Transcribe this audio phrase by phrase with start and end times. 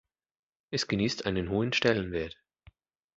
[0.71, 2.35] Es genießt einen hohen Stellenwert.